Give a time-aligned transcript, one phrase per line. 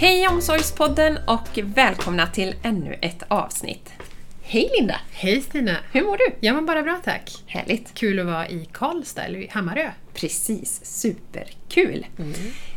[0.00, 3.92] Hej Omsorgspodden och välkomna till ännu ett avsnitt.
[4.42, 5.00] Hej Linda!
[5.12, 5.76] Hej Stina!
[5.92, 6.34] Hur mår du?
[6.40, 7.42] Jag mår bara bra tack.
[7.46, 7.94] Härligt!
[7.94, 9.90] Kul att vara i Karlstad, eller i Hammarö.
[10.14, 12.06] Precis, superkul!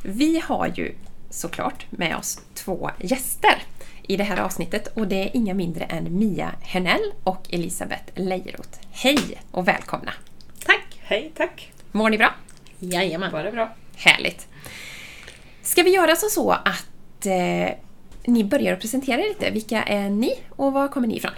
[0.04, 0.96] Vi har ju
[1.30, 3.64] såklart med oss två gäster
[4.04, 8.80] i det här avsnittet och det är inga mindre än Mia Hernell och Elisabeth Leijeroth.
[8.92, 10.14] Hej och välkomna!
[10.66, 11.00] Tack!
[11.00, 11.72] Hej, tack!
[11.92, 12.34] Mår ni bra?
[12.80, 13.32] Jajamän.
[13.32, 13.76] Bara bra.
[13.96, 14.48] Härligt!
[15.62, 16.91] Ska vi göra så, så att
[17.26, 17.70] eh,
[18.26, 19.52] ni börjar att presentera er lite.
[19.52, 21.34] Vilka är ni och var kommer ni ifrån?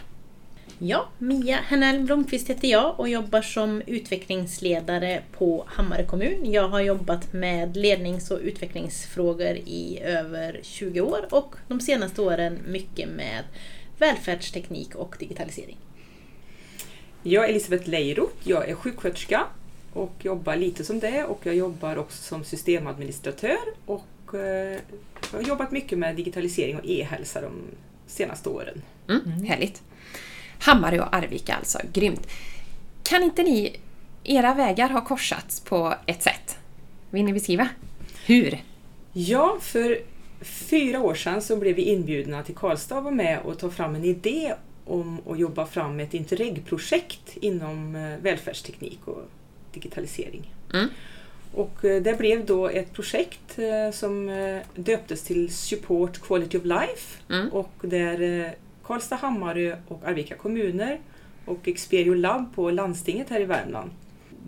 [0.78, 6.52] Ja, Mia Hernell Blomqvist heter jag och jobbar som utvecklingsledare på Hammarö kommun.
[6.52, 12.60] Jag har jobbat med lednings och utvecklingsfrågor i över 20 år och de senaste åren
[12.68, 13.44] mycket med
[13.98, 15.78] välfärdsteknik och digitalisering.
[17.24, 19.44] Jag är Elisabeth Leiroth, jag är sjuksköterska
[19.94, 24.80] och jobbar lite som det och jag jobbar också som systemadministratör och eh,
[25.32, 27.52] jag har jobbat mycket med digitalisering och e-hälsa de
[28.08, 28.82] senaste åren.
[29.10, 29.82] Mm, Härligt.
[30.60, 32.28] Hammarö och Arvika alltså, grymt.
[33.04, 33.80] Kan inte ni,
[34.24, 36.58] era vägar har korsats på ett sätt?
[37.10, 37.70] Vill ni beskriva?
[38.26, 38.64] Hur?
[39.14, 40.00] Ja, för
[40.42, 43.96] fyra år sedan så blev vi inbjudna till Karlstad och var med och ta fram
[43.96, 44.54] en idé
[44.86, 49.30] om att jobba fram ett Interreg-projekt inom eh, välfärdsteknik och
[49.74, 50.54] digitalisering.
[50.74, 50.90] Mm.
[51.54, 56.66] Och eh, det blev då ett projekt eh, som eh, döptes till Support Quality of
[56.66, 57.50] Life Mm.
[57.50, 61.00] och där Karlstad, Hammarö och Arvika kommuner
[61.46, 63.92] och Experio Lab på landstinget här i Värmland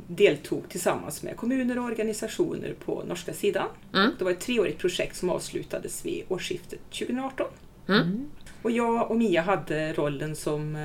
[0.07, 3.67] deltog tillsammans med kommuner och organisationer på norska sidan.
[3.93, 4.11] Mm.
[4.17, 7.47] Det var ett treårigt projekt som avslutades vid årsskiftet 2018.
[7.89, 8.25] Mm.
[8.61, 10.77] Och jag och Mia hade rollen som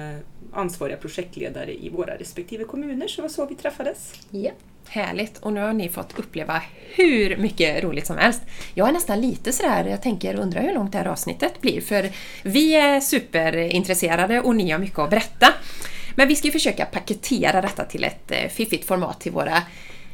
[0.52, 4.12] ansvariga projektledare i våra respektive kommuner, så det var så vi träffades.
[4.30, 4.50] Ja.
[4.88, 5.38] Härligt!
[5.38, 6.62] Och nu har ni fått uppleva
[6.94, 8.42] hur mycket roligt som helst.
[8.74, 12.10] Jag är nästan lite sådär, jag tänker undra hur långt det här avsnittet blir, för
[12.42, 15.46] vi är superintresserade och ni har mycket att berätta.
[16.14, 19.62] Men vi ska ju försöka paketera detta till ett eh, fiffigt format till våra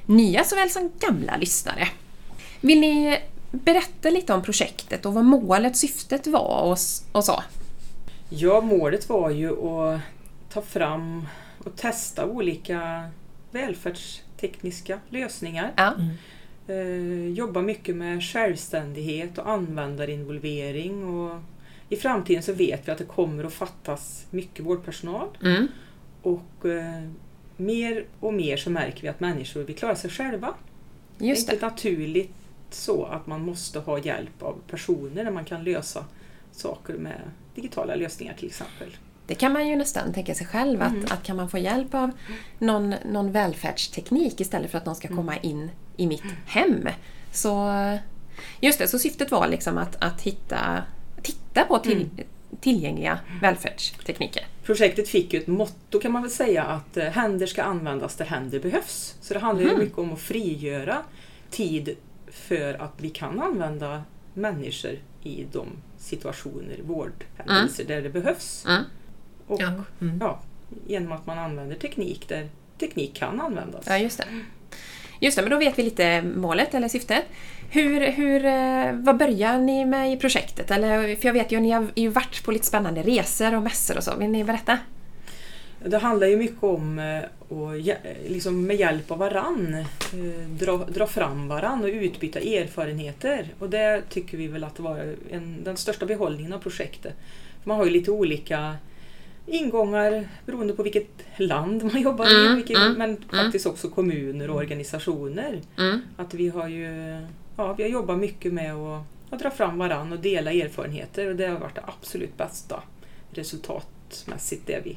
[0.06, 1.88] nya såväl som gamla lyssnare.
[2.60, 3.18] Vill ni
[3.50, 6.78] berätta lite om projektet och vad målet, syftet var och,
[7.12, 7.42] och så?
[8.28, 10.00] Ja, målet var ju att
[10.52, 11.28] ta fram
[11.64, 13.10] och testa olika
[13.50, 15.72] välfärds välfärdstekniska lösningar.
[15.76, 15.94] Ja.
[16.68, 21.04] Eh, jobba mycket med självständighet och användarinvolvering.
[21.04, 21.40] Och
[21.88, 25.28] I framtiden så vet vi att det kommer att fattas mycket vårdpersonal.
[25.42, 25.68] Mm.
[26.22, 27.08] Och eh,
[27.56, 30.54] mer och mer så märker vi att människor vill klara sig själva.
[31.18, 31.66] Just det är det.
[31.66, 32.34] inte naturligt
[32.70, 36.04] så att man måste ha hjälp av personer när man kan lösa
[36.52, 37.20] saker med
[37.54, 38.96] digitala lösningar till exempel.
[39.26, 41.04] Det kan man ju nästan tänka sig själv, att, Mm.
[41.10, 42.10] att kan man få hjälp av
[42.58, 46.88] någon, någon välfärdsteknik istället för att någon ska komma in i mitt hem.
[47.32, 47.70] Så
[48.60, 50.82] just det, så syftet var liksom att, att hitta,
[51.22, 52.08] titta på till,
[52.60, 54.46] tillgängliga välfärdstekniker.
[54.64, 58.24] Projektet fick ju ett motto kan man väl säga att eh, händer ska användas där
[58.24, 59.14] händer behövs.
[59.20, 59.78] Så det handlar ju Mhm.
[59.80, 61.02] mycket om att frigöra
[61.50, 61.96] tid
[62.30, 64.02] för att vi kan använda
[64.34, 65.66] människor i de
[65.98, 68.64] situationer, vårdhändelser där det behövs.
[69.46, 69.72] Och Ja.
[70.00, 70.18] Mm.
[70.20, 70.40] ja,
[70.86, 72.48] genom att man använder teknik där
[72.80, 73.84] teknik kan användas.
[73.88, 74.24] Ja, just det.
[75.20, 77.24] Just det, men då vet vi lite målet eller syftet.
[77.70, 80.70] Hur, hur, eh, vad börjar ni med i projektet?
[80.70, 83.62] Eller, för jag vet ju att ni har ju varit på lite spännande resor och
[83.62, 84.16] mässor och så.
[84.16, 84.78] Vill ni berätta?
[85.84, 87.96] Det handlar ju mycket om eh, att hj-
[88.28, 93.46] liksom med hjälp av varann eh, dra, dra fram varann och utbyta erfarenheter.
[93.58, 97.14] Och det tycker vi väl att det var en, den största behållningen av projektet.
[97.62, 98.76] För man har ju lite olika
[99.46, 104.50] ingångar beroende på vilket land man jobbar i, Mm, vilket, mm, men faktiskt också kommuner
[104.50, 105.60] och organisationer.
[105.78, 106.00] Mm.
[106.16, 107.20] Att vi har ju
[107.56, 111.36] ja, vi har jobbat mycket med att, att dra fram varann och dela erfarenheter och
[111.36, 112.82] det har varit det absolut bästa
[113.30, 114.96] resultatmässigt det vi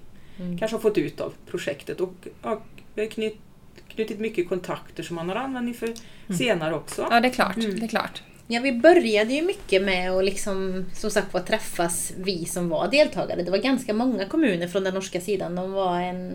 [0.60, 2.02] kanske har fått ut av projektet.
[2.02, 2.14] Och
[2.44, 2.62] ja,
[2.96, 3.38] vi har knyt,
[3.88, 5.94] knutit mycket kontakter som man har användning för
[6.34, 7.08] senare också.
[7.12, 7.58] Ja, det är klart.
[7.58, 7.80] Mm.
[7.80, 8.24] Det är klart.
[8.52, 12.88] Ja, vi började ju mycket med att liksom, som sagt var träffas, vi som var
[12.88, 13.44] deltagare.
[13.44, 15.56] Det var ganska många kommuner från den norska sidan.
[15.56, 16.32] De var en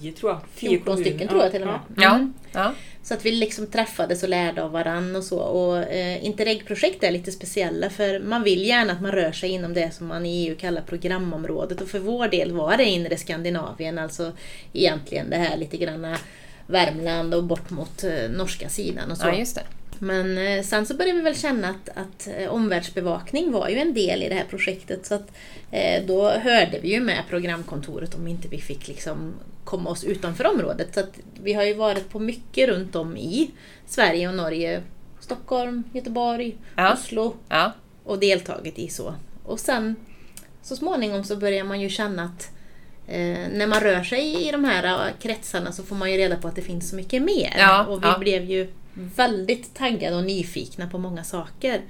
[0.00, 0.40] Tio tror jag.
[0.56, 1.10] Tio 14 kommuner.
[1.10, 1.80] stycken tror jag till och med.
[1.96, 2.02] Ja.
[2.02, 2.14] Ja.
[2.14, 2.34] Mm.
[2.52, 2.72] ja.
[3.02, 5.38] Så att vi liksom träffades och lärde av varann och så.
[5.38, 9.74] Och eh, Interreg-projekt är lite speciella för man vill gärna att man rör sig inom
[9.74, 11.80] det som man i EU kallar programområdet.
[11.80, 14.32] Och för vår del var det inre Skandinavien, alltså
[14.72, 16.16] egentligen det här lite granna
[16.66, 19.26] Värmland och bort mot eh, norska sidan och så.
[19.26, 19.62] ja, just det.
[19.98, 23.94] Men eh, sen så började vi väl känna att, att eh, omvärldsbevakning var ju en
[23.94, 25.06] del i det här projektet.
[25.06, 25.32] Så att,
[25.70, 29.34] eh, då hörde vi ju med programkontoret om inte vi fick liksom
[29.64, 30.94] komma oss utanför området.
[30.94, 33.50] Så att vi har ju varit på mycket runt om i
[33.86, 34.82] Sverige och Norge.
[35.20, 36.92] Stockholm, Göteborg, Ja.
[36.92, 37.36] Oslo.
[37.48, 37.72] Ja.
[38.04, 39.14] och deltagit i så.
[39.44, 39.96] Och sen
[40.62, 42.50] så småningom så börjar man ju känna att
[43.06, 46.48] eh, när man rör sig i de här kretsarna så får man ju reda på
[46.48, 47.54] att det finns så mycket mer.
[47.58, 48.18] Ja, och vi ja.
[48.18, 48.68] blev ju
[49.16, 51.80] väldigt taggade och nyfikna på många saker.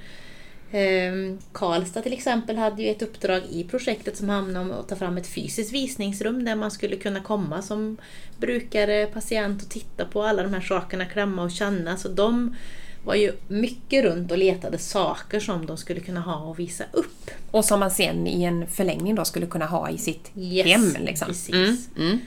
[0.73, 4.97] Ehm, Karlstad till exempel hade ju ett uppdrag i projektet som handlade om att ta
[4.97, 7.97] fram ett fysiskt visningsrum där man skulle kunna komma som
[8.39, 11.97] brukare, patient och titta på alla de här sakerna, klämma och känna.
[11.97, 12.57] Så de
[13.05, 17.31] var ju mycket runt och letade saker som de skulle kunna ha och visa upp.
[17.51, 21.05] Och som man sen i en förlängning då skulle kunna ha i sitt Yes, hem.
[21.05, 21.29] Liksom.
[21.29, 21.89] precis.
[21.97, 22.19] Mm, Eh,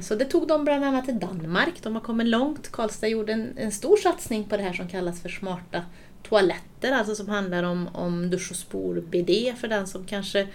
[0.00, 1.74] Så det tog de bland annat till Danmark.
[1.82, 2.72] De har kommit långt.
[2.72, 5.82] Karlstad gjorde en, en stor satsning på det här som kallas för smarta
[6.22, 6.92] toaletter.
[6.92, 10.48] Alltså som handlar om, om dusch och spol-BD för den som kanske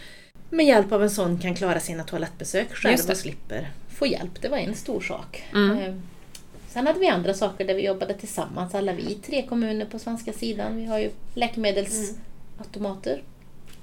[0.50, 4.42] med hjälp av en sån kan klara sina toalettbesök själv och slipper få hjälp.
[4.42, 5.44] Det var en stor sak.
[5.54, 5.78] Mm.
[5.78, 5.96] Eh,
[6.68, 10.34] Sen hade vi andra saker där vi jobbade tillsammans, alla vi tre kommuner på svenska
[10.34, 10.78] sidan.
[10.78, 13.22] Vi har ju läkemedelsautomater.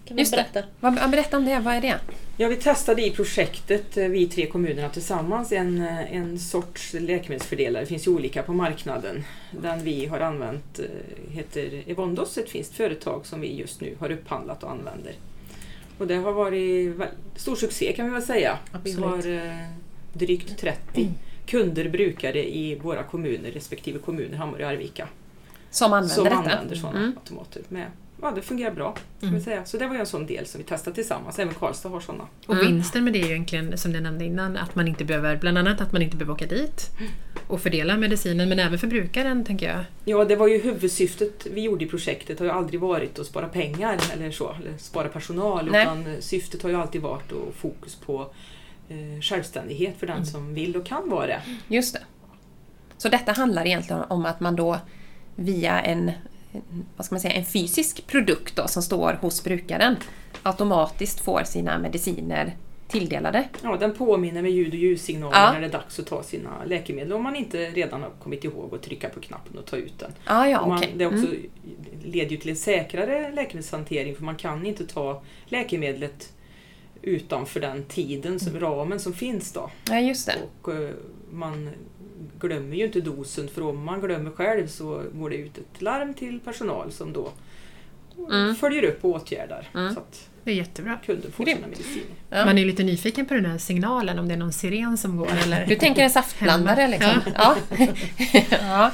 [0.05, 0.37] Kan vi Just det.
[0.53, 0.69] berätta?
[0.81, 2.01] Vad, ja, berätta om det, vad är det?
[2.37, 7.83] Ja, vi testade i projektet, eh, vi tre kommunerna tillsammans, en, eh, en sorts läkemedelsfördelare.
[7.83, 9.25] Det finns ju olika på marknaden.
[9.62, 14.11] Den vi har använt eh, heter Evondos, ett finskt företag som vi just nu har
[14.11, 15.12] upphandlat och använder.
[15.99, 16.97] Och det har varit
[17.37, 18.59] stor succé kan vi väl säga.
[18.73, 18.99] Absolut.
[18.99, 19.59] Vi har
[20.12, 21.09] drygt 30
[21.47, 25.09] kunder, brukare i våra kommuner, respektive kommuner, Hammarö och Arvika,
[25.71, 26.37] Som använder som detta?
[26.37, 27.12] använder sådana Mm.
[27.17, 27.62] automater.
[27.69, 27.87] Med,
[28.25, 28.97] ja, det fungerar bra.
[29.17, 29.38] Ska Mm.
[29.38, 29.65] vi säga.
[29.65, 31.38] Så det var ju en sån del som vi testade tillsammans.
[31.38, 32.25] Även Karlstad har sådana.
[32.47, 32.67] Och Mm.
[32.67, 35.59] vinsten med det är ju egentligen, som jag nämnde innan, att man inte behöver, bland
[35.59, 36.91] annat att man inte behöver åka dit
[37.49, 39.85] och fördela medicinen, men även för brukaren, tänker jag.
[40.05, 43.49] Ja, det var ju huvudsyftet vi gjorde i projektet har ju aldrig varit att spara
[43.49, 45.69] pengar eller så, eller spara personal.
[45.70, 45.82] Nej.
[45.82, 48.31] Utan syftet har ju alltid varit att fokus på
[48.88, 50.27] eh, självständighet för den Mm.
[50.27, 51.41] som vill och kan vara det.
[51.69, 52.00] Just det.
[52.99, 54.79] Så detta handlar egentligen om att man då
[55.37, 56.11] via en-
[56.97, 59.97] vad ska man säga, en fysisk produkt då, som står hos brukaren
[60.43, 62.56] automatiskt får sina mediciner
[62.89, 63.49] tilldelade.
[63.62, 65.53] Ja, den påminner med ljud och ljussignaler Ja.
[65.53, 68.75] när det är dags att ta sina läkemedel om man inte redan har kommit ihåg
[68.75, 70.12] att trycka på knappen och ta ut den.
[70.25, 70.93] Ah, ja, man, okej.
[70.97, 71.51] Det också Mm.
[72.05, 76.33] leder ju till en säkrare läkemedelshantering för man kan inte ta läkemedlet
[77.03, 79.71] utanför den tiden, som, ramen som finns då.
[79.89, 80.35] Ja, just det.
[80.62, 80.91] Och eh,
[81.33, 81.71] man
[82.41, 86.15] glömmer ju inte dosen för om man glömmer själv så går det ut ett larm
[86.15, 87.32] till personal som då
[88.31, 88.55] Mm.
[88.56, 89.94] följer upp och åtgärdar Mm.
[89.94, 90.99] så att Det är jättebra.
[91.06, 91.59] kunden får Grymt.
[91.59, 92.06] sina mediciner.
[92.31, 92.44] Ja.
[92.44, 95.29] Man är lite nyfiken på den här signalen, om det är någon siren som går
[95.43, 95.67] eller...
[95.67, 97.21] Du tänker en saftblandare liksom?
[97.35, 97.56] Ja.
[98.50, 98.91] ja.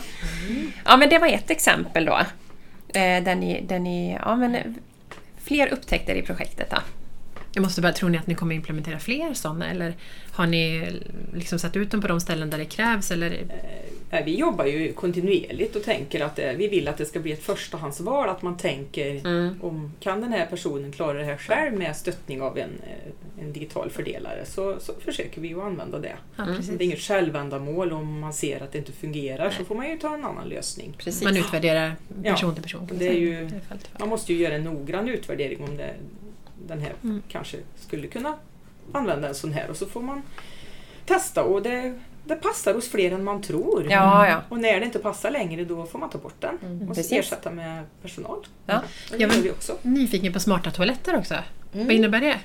[0.84, 2.18] ja, men det var ett exempel då.
[2.88, 4.74] Eh, Där ni, där ni, ja, men,
[5.38, 6.76] fler upptäckter i projektet då?
[7.54, 9.94] Jag måste bara, tror ni att ni kommer implementera fler sådana eller
[10.32, 10.92] har ni
[11.34, 13.10] liksom satt ut dem på de ställen där det krävs?
[13.10, 13.30] Eller?
[14.10, 17.32] Eh, Vi jobbar ju kontinuerligt och tänker att eh, vi vill att det ska bli
[17.32, 18.28] ett förstahandsval.
[18.28, 19.58] Att man tänker Mm.
[19.62, 23.52] om kan den här personen klara det här själv med stöttning av en, eh, en
[23.52, 26.16] digital fördelare så, så försöker vi ju använda det.
[26.36, 26.60] Ja, Mm.
[26.78, 29.98] Det är inget självändamål om man ser att det inte fungerar så får man ju
[29.98, 30.94] ta en annan lösning.
[30.98, 31.22] Precis.
[31.24, 32.88] Man utvärderar Ja, person till person.
[33.00, 33.50] ju-.
[33.98, 35.94] Man måste ju göra en noggrann utvärdering om det,
[36.70, 37.22] den här Mm.
[37.28, 38.34] kanske skulle kunna
[38.92, 40.22] använda en sån här och så får man
[41.06, 43.86] testa och det, det passar hos fler än man tror.
[43.90, 44.42] Ja, ja.
[44.48, 46.88] Och när det inte passar längre då får man ta bort den Mm.
[46.88, 47.12] och Precis.
[47.12, 48.46] ersätta med personal.
[48.66, 48.76] Ja.
[48.78, 49.76] Och det Ja, men- gör vi också.
[49.82, 51.34] Nyfiken på smarta toaletter också.
[51.74, 51.86] Mm.
[51.86, 52.38] Vad innebär det?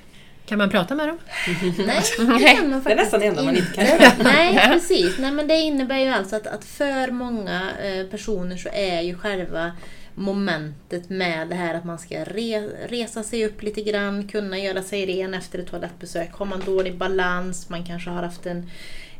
[0.45, 1.17] Kan man prata med dem?
[1.77, 4.11] Nej, det kan man Det är nästan det enda man inte kan göra.
[4.23, 5.17] Nej, precis.
[5.19, 9.17] Nej, men det innebär ju alltså att, att för många eh, personer så är ju
[9.17, 9.71] själva
[10.15, 14.81] momentet med det här att man ska re, resa sig upp lite grann, kunna göra
[14.83, 16.31] sig ren efter ett toalettbesök.
[16.33, 18.69] Har man dålig balans, man kanske har haft en,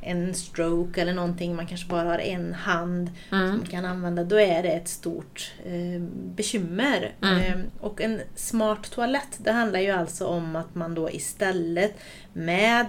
[0.01, 3.49] en stroke eller någonting, man kanske bara har en hand som Mm.
[3.49, 6.01] man kan använda, då är det ett stort eh,
[6.35, 7.13] bekymmer.
[7.21, 7.37] Mm.
[7.41, 11.93] Eh, och en smart toalett, det handlar ju alltså om att man då istället
[12.33, 12.85] med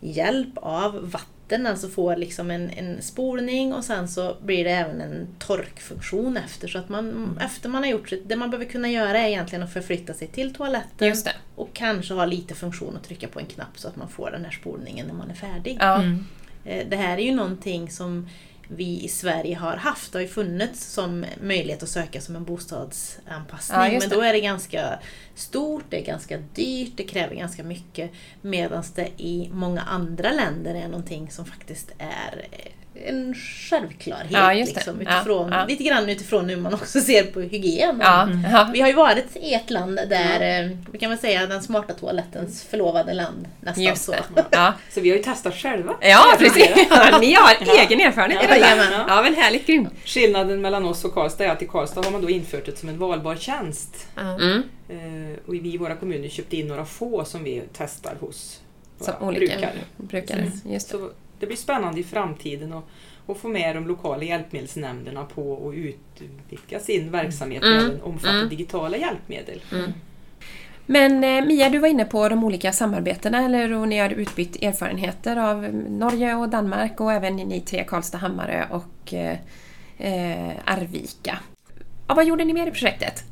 [0.00, 1.28] hjälp av vatten,
[1.66, 6.68] alltså får liksom en, en spolning och sen så blir det även en torkfunktion efter.
[6.68, 9.62] Så att man, efter man har gjort sitt, det man behöver kunna göra är egentligen
[9.62, 11.32] att förflytta sig till toaletten Just det.
[11.56, 14.44] och kanske ha lite funktion att trycka på en knapp så att man får den
[14.44, 15.76] här spolningen när man är färdig.
[15.80, 16.02] Ja.
[16.02, 16.24] Mm.
[16.64, 18.28] Eh, Det här är ju någonting som
[18.68, 20.12] vi i Sverige har haft.
[20.12, 23.78] Det har ju funnits som möjlighet att söka som en bostadsanpassning.
[23.92, 24.98] Ja, men då är det ganska
[25.34, 28.10] stort, det är ganska dyrt, det kräver ganska mycket.
[28.42, 32.46] Medan det i många andra länder är någonting som faktiskt är
[33.06, 34.30] en självklarhet.
[34.32, 34.78] Ja, just det.
[34.80, 35.64] liksom, Ja, utifrån, ja.
[35.66, 37.98] Lite grann utifrån hur man också ser på hygien.
[38.02, 38.70] Ja, ja.
[38.72, 41.94] Vi har ju varit i ett land där, eh, vi kan väl säga den smarta
[41.94, 43.48] toalettens förlovade land.
[43.60, 44.14] Nästan Just så.
[44.50, 45.94] Ja, Så vi har ju testat själva.
[46.00, 46.68] ja precis.
[47.20, 49.04] Ni har egen erfarenhet i detta.
[49.08, 49.88] Ja, men härligt grymt.
[50.04, 52.88] Skillnaden mellan oss och Karlstad är att i Karlstad har man då infört det som
[52.88, 54.06] en valbar tjänst.
[54.14, 54.22] Ja.
[54.22, 54.62] Mm.
[54.88, 58.60] Eh, och vi i våra kommuner köpte in några få som vi testar hos
[59.00, 59.72] Som olika brukare.
[59.96, 60.50] brukare.
[60.66, 60.98] Just det.
[60.98, 61.10] Så
[61.44, 62.84] det blir spännande i framtiden att,
[63.26, 67.76] att få med de lokala hjälpmedelsnämnderna på att utvidga sin verksamhet Mm.
[67.76, 68.48] med även omfatta Mm.
[68.48, 69.60] digitala hjälpmedel.
[70.86, 74.62] Men eh, Mia, du var inne på de olika samarbetena, eller och ni har utbytt
[74.62, 79.36] erfarenheter av Norge och Danmark och även ni tre, Karlstad, Hammarö och eh,
[79.98, 81.38] eh, Arvika.
[82.08, 83.24] Ja, vad gjorde ni mer i projektet?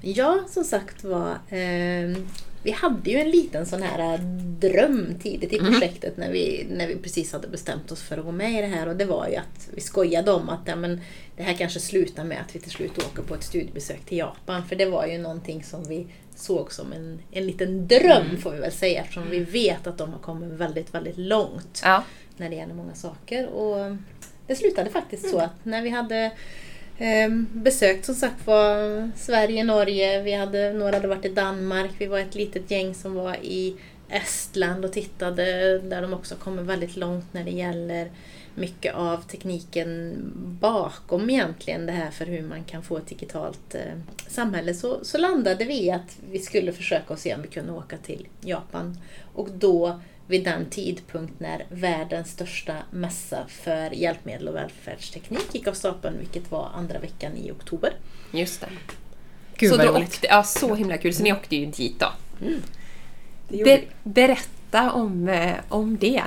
[0.00, 1.30] Ja, som sagt var.
[1.30, 2.16] Eh,
[2.62, 4.18] vi hade ju en liten sån här
[4.60, 8.32] dröm tidigt i projektet när, vi, när vi precis hade bestämt oss för att gå
[8.32, 8.88] med i det här.
[8.88, 11.00] Och det var ju att vi skojade om att ja, men,
[11.36, 14.66] det här kanske slutar med att vi till slut åker på ett studiebesök till Japan.
[14.66, 18.58] För det var ju någonting som vi såg som en, en liten dröm får vi
[18.58, 22.04] väl säga eftersom vi vet att de har kommit väldigt, väldigt långt Ja,
[22.36, 23.48] när det gäller många saker.
[23.48, 23.96] Och
[24.46, 26.32] det slutade faktiskt så att när vi hade
[26.98, 32.06] Ehm, besökt som sagt var Sverige, Norge, vi hade, några hade varit i Danmark, vi
[32.06, 33.76] var ett litet gäng som var i
[34.08, 38.10] Estland och tittade där de också kommer väldigt långt när det gäller
[38.54, 40.16] mycket av tekniken
[40.60, 44.74] bakom egentligen det här för hur man kan få ett digitalt eh, samhälle.
[44.74, 47.96] Så, så landade vi i att vi skulle försöka och se om vi kunde åka
[47.96, 48.98] till Japan.
[49.34, 55.72] Och då vid den tidpunkt när världens största mässa för hjälpmedel och välfärdsteknik gick av
[55.72, 57.92] stapeln, vilket var andra veckan i oktober.
[58.32, 58.68] just det.
[59.56, 60.08] Gud så vad roligt.
[60.08, 62.12] åkte, ja, så himla kul, så ni åkte ju dit då.
[63.48, 66.22] Gjorde Ber, berätta om, eh, om det.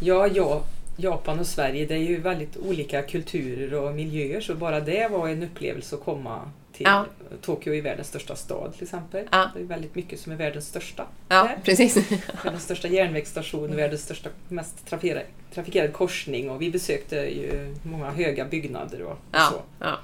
[0.00, 0.64] Ja, ja,
[0.96, 5.28] Japan och Sverige det är ju väldigt olika kulturer och miljöer så bara det var
[5.28, 7.06] en upplevelse att komma till Ja.
[7.42, 9.24] Tokyo är världens största stad till exempel.
[9.30, 9.50] Ja.
[9.54, 11.06] Det är väldigt mycket som är världens största.
[11.28, 11.58] Ja, där.
[11.64, 11.96] precis.
[12.44, 18.10] Världens största järnvägsstation och världens största, mest trafikerade, trafikerade korsning och vi besökte ju många
[18.10, 19.62] höga byggnader och, och Ja, så.
[19.78, 19.96] ja.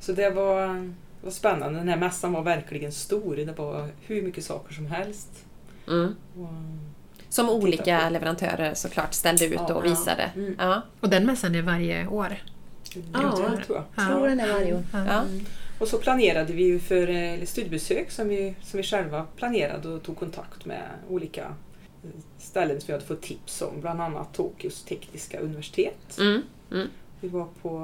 [0.00, 0.92] Så det var,
[1.22, 1.78] var spännande.
[1.78, 3.36] Den här mässan var verkligen stor.
[3.36, 5.28] Det var hur mycket saker som helst.
[5.88, 6.14] Mm.
[6.38, 6.48] Och,
[7.28, 10.30] Som olika leverantörer såklart ställde ut Ja, och visade.
[10.36, 10.56] Mm.
[10.58, 10.82] Ja.
[11.00, 12.36] Och den mässan är varje år.
[13.12, 13.36] Ja.
[13.66, 13.84] tror jag.
[13.94, 14.82] Jag tror den är varje år.
[15.84, 20.02] Och så planerade vi ju för eh, studiebesök som vi, som vi själva planerade och
[20.02, 21.42] tog kontakt med olika
[22.02, 23.80] eh, ställen som vi hade fått tips om.
[23.80, 26.18] Bland annat Tokyos tekniska universitet.
[26.18, 26.42] Mm.
[26.72, 26.88] Mm.
[27.20, 27.76] Vi var på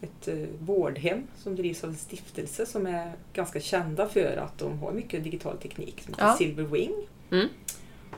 [0.00, 4.78] eh, ett vårdhem som drivs av en stiftelse som är ganska kända för att de
[4.78, 6.36] har mycket digital teknik som heter Ja.
[6.36, 6.94] Silver Wing.
[7.30, 7.48] Mm.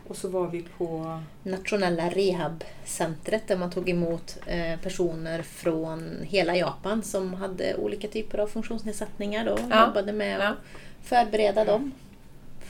[0.09, 6.57] Och så var vi på Nationella rehabcentret där man tog emot eh, personer från hela
[6.57, 9.87] Japan som hade olika typer av funktionsnedsättningar och Ja.
[9.87, 10.49] jobbade med Ja.
[10.49, 10.57] att
[11.03, 11.93] förbereda dem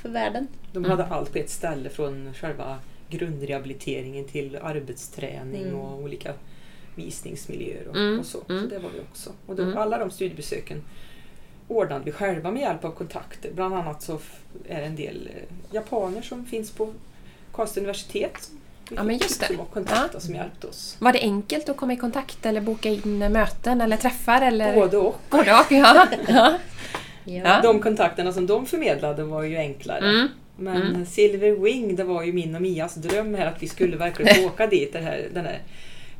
[0.03, 0.49] för världen.
[0.73, 0.91] De Mm.
[0.91, 5.75] hade allt på ett ställe från själva grundrehabiliteringen till arbetsträning Mm.
[5.81, 6.33] och olika
[6.95, 8.39] visningsmiljöer och, Mm, och så.
[8.49, 8.63] mm.
[8.63, 9.31] Så det var vi också.
[9.47, 9.79] Och då, Mm.
[9.79, 10.83] alla de studiebesöken
[11.69, 13.51] ordnade vi själva med hjälp av kontakter.
[13.55, 14.19] Bland annat så
[14.69, 16.93] är det en del eh, japaner som finns på
[17.53, 18.51] Karlstad universitet.
[18.89, 19.55] Vi Ja, men just det.
[19.55, 20.97] om att kontakta som hjälpte oss.
[20.99, 24.43] Var det enkelt att komma i kontakt eller boka in möten eller träffar?
[24.43, 24.75] Eller?
[24.75, 25.21] Både och.
[25.31, 26.07] Både och, ja.
[26.29, 26.59] ja.
[27.25, 27.41] Ja.
[27.45, 27.61] Ja.
[27.63, 30.11] De kontakterna som de förmedlade var ju enklare.
[30.11, 30.29] Mm.
[30.57, 31.07] Men Mm.
[31.07, 34.67] Silver Wing, det var ju min och Mias dröm här att vi skulle verkligen åka
[34.67, 35.59] dit, det här, den här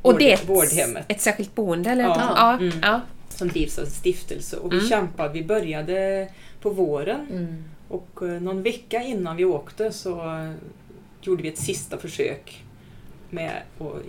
[0.01, 1.89] Och vård, det är ett, vårdhemmet ett särskilt boende?
[1.89, 2.03] Eller?
[2.03, 2.33] Ja.
[2.35, 2.53] Ja.
[2.57, 2.73] Mm.
[2.81, 3.01] Ja.
[3.29, 4.57] som drivs av en stiftelse.
[4.57, 4.89] Och vi Mm.
[4.89, 6.27] kämpade, vi började
[6.61, 7.63] på våren Mm.
[7.87, 10.15] och eh, någon vecka innan vi åkte så
[11.27, 12.63] gjorde vi ett sista försök
[13.29, 13.99] med och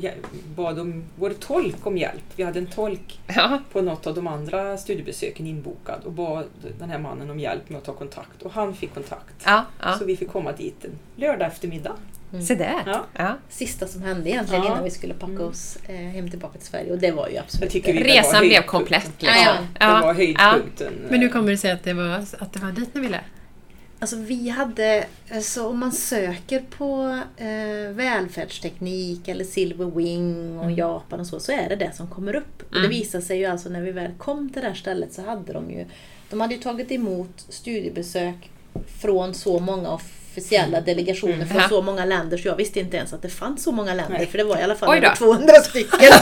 [0.56, 2.22] bad om vår tolk om hjälp.
[2.36, 3.60] Vi hade en tolk Ja.
[3.72, 6.44] på något av de andra studiebesöken inbokad och bad
[6.78, 8.42] den här mannen om hjälp med att ta kontakt.
[8.42, 9.34] Och han fick kontakt.
[9.44, 9.64] Ja.
[9.80, 9.92] ja.
[9.98, 11.92] Så vi fick komma dit en lördag eftermiddag.
[12.46, 12.82] Se där.
[12.86, 13.04] Ja.
[13.16, 13.36] Ja.
[13.48, 14.70] Sista som hände egentligen Ja.
[14.70, 15.48] innan vi skulle packa Mm.
[15.48, 19.10] oss eh, hem tillbaka till Sverige och det var ju absolut Jag Resan blev komplett.
[19.18, 19.66] Ja, Liksom.
[19.80, 19.86] ja.
[19.96, 20.92] Det var höjdpunkten.
[21.10, 23.20] Men hur kommer det sig att det var, att det var dit ni ville?
[24.04, 31.20] Alltså vi hade, alltså om man söker på eh, välfärdsteknik eller Silver Wing och Japan
[31.20, 32.62] och så, så är det det som kommer upp.
[32.62, 32.90] Och det Mm.
[32.90, 35.70] visar sig ju alltså när vi väl kom till det här stället så hade de
[35.70, 35.84] ju,
[36.30, 38.50] de hade ju tagit emot studiebesök
[39.00, 41.48] från så många officiella delegationer Mm.
[41.48, 44.18] från så många länder så jag visste inte ens att det fanns så många länder
[44.18, 44.26] Nej.
[44.26, 45.06] för det var i alla fall Oj då.
[45.06, 46.12] över 200 stycken.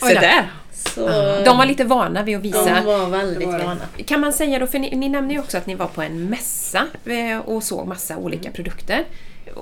[0.08, 0.50] Se där.
[0.74, 1.06] Så
[1.44, 2.74] De var lite vana vid att visa.
[2.74, 3.80] de var väldigt var vana.
[4.06, 6.24] Kan man säga då, för ni, ni nämnde ju också att ni var på en
[6.28, 8.52] mässa eh, och såg massa olika Mm.
[8.52, 9.04] produkter.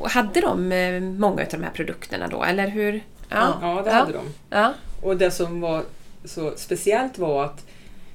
[0.05, 3.01] Hade de eh, många av de här produkterna då, eller hur?
[3.29, 3.59] Ja.
[3.63, 4.25] Ja, det hade de.
[4.51, 4.73] Ja.
[5.03, 5.83] Och det som var
[6.25, 7.67] så speciellt var att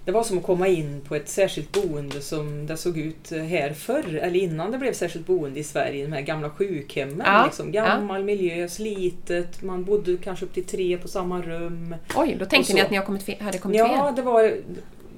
[0.05, 3.73] det var som att komma in på ett särskilt boende som det såg ut här
[3.73, 7.21] förr, eller innan det blev särskilt boende i Sverige, de här gamla sjukhemmen.
[7.25, 7.71] Ja, Liksom.
[7.71, 11.95] Gammal miljö, slitet, man bodde kanske upp till tre på samma rum.
[12.15, 14.15] Oj, då tänkte ni att ni har kommit fe- hade kommit Ja, fel?
[14.15, 14.53] det var...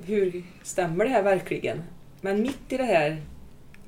[0.05, 1.81] Hur stämmer det här verkligen?
[2.21, 3.21] Men mitt i det här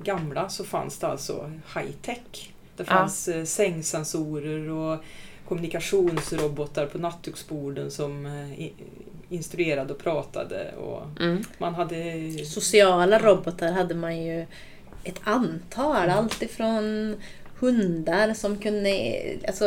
[0.02, 2.50] gamla så fanns det alltså high-tech.
[2.76, 2.92] Det Ja.
[2.92, 5.04] fanns eh, sängsensorer och
[5.48, 8.66] kommunikationsrobotar på nattduksborden som eh,
[9.30, 10.70] instruerade och pratade.
[10.78, 11.42] Och Mm.
[11.58, 12.30] man hade...
[12.44, 14.46] Sociala robotar hade man ju
[15.04, 16.08] ett antal.
[16.10, 17.16] Allt ifrån
[17.58, 18.90] hundar som kunde,
[19.48, 19.64] alltså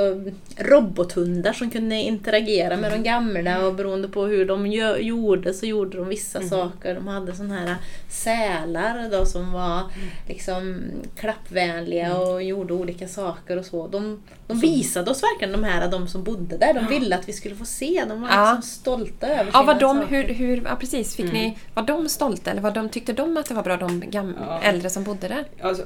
[0.58, 5.66] robothundar som kunde interagera med de gamla och beroende på hur de gö- gjorde så
[5.66, 6.50] gjorde de vissa Mm.
[6.50, 6.96] saker.
[6.96, 7.76] De hade såna här
[8.10, 9.82] sälar då som var
[10.28, 10.82] liksom
[11.16, 13.88] klappvänliga och gjorde olika saker och så.
[13.88, 16.74] De, de visade oss verkligen de här, de som bodde där.
[16.74, 18.04] De ville att vi skulle få se.
[18.10, 18.54] De var Ja.
[18.56, 20.08] liksom stolta över Ja, var de, saker.
[20.28, 23.46] hur, hur, ja precis, fick ni, var de stolta eller var de, tyckte de att
[23.46, 24.62] det var bra de gam, Ja.
[24.62, 25.46] äldre som bodde där?
[25.62, 25.86] Alltså,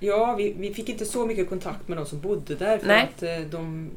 [0.00, 3.10] ja, vi, vi fick inte så mycket kontakt med de som bodde där för Nej.
[3.16, 3.90] att eh, de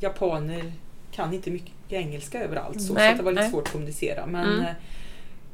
[0.00, 0.72] japaner
[1.12, 3.50] kan inte mycket engelska överallt så, Nej, så att det var lite nej.
[3.50, 4.26] svårt att kommunicera.
[4.26, 4.60] Men, Mm.
[4.64, 4.72] eh,